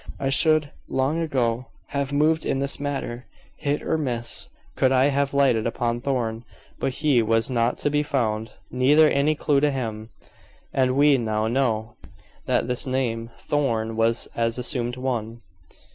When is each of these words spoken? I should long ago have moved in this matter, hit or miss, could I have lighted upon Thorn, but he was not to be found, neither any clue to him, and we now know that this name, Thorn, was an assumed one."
I 0.19 0.29
should 0.29 0.71
long 0.89 1.19
ago 1.21 1.67
have 1.89 2.11
moved 2.11 2.43
in 2.43 2.57
this 2.57 2.79
matter, 2.79 3.27
hit 3.57 3.83
or 3.83 3.99
miss, 3.99 4.49
could 4.75 4.91
I 4.91 5.09
have 5.09 5.31
lighted 5.31 5.67
upon 5.67 6.01
Thorn, 6.01 6.43
but 6.79 6.91
he 6.93 7.21
was 7.21 7.51
not 7.51 7.77
to 7.85 7.91
be 7.91 8.01
found, 8.01 8.49
neither 8.71 9.11
any 9.11 9.35
clue 9.35 9.59
to 9.59 9.69
him, 9.69 10.09
and 10.73 10.97
we 10.97 11.19
now 11.19 11.47
know 11.47 11.97
that 12.47 12.67
this 12.67 12.87
name, 12.87 13.29
Thorn, 13.37 13.95
was 13.95 14.27
an 14.33 14.47
assumed 14.47 14.97
one." 14.97 15.41